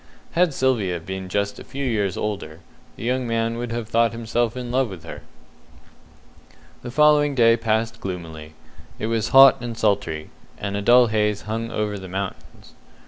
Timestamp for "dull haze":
10.81-11.43